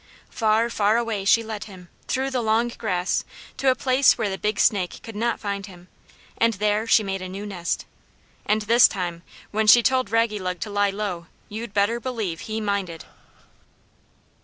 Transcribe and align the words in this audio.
Far, 0.31 0.67
far 0.71 0.97
away 0.97 1.25
she 1.25 1.43
led 1.43 1.65
him, 1.65 1.87
through 2.07 2.31
the 2.31 2.41
long 2.41 2.69
grass, 2.69 3.23
to 3.57 3.69
a 3.69 3.75
place 3.75 4.17
where 4.17 4.31
the 4.31 4.37
big 4.39 4.59
snake 4.59 4.99
could 5.03 5.15
not 5.15 5.39
find 5.39 5.67
him, 5.67 5.89
and 6.39 6.53
there 6.55 6.87
she 6.87 7.03
made 7.03 7.21
a 7.21 7.29
new 7.29 7.45
nest. 7.45 7.85
And 8.47 8.63
this 8.63 8.87
time, 8.87 9.21
when 9.51 9.67
she 9.67 9.83
told 9.83 10.09
Raggylug 10.09 10.59
to 10.61 10.71
lie 10.71 10.89
low 10.89 11.27
you'd 11.49 11.75
better 11.75 11.99
believe 11.99 12.39
he 12.39 12.59
minded! 12.59 13.05